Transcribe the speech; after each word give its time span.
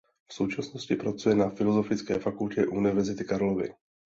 V 0.27 0.33
současnosti 0.33 0.95
pracuje 0.95 1.35
na 1.35 1.49
Filozofické 1.49 2.19
fakultě 2.19 2.65
Univerzity 2.67 3.25
Karlovy. 3.25 3.73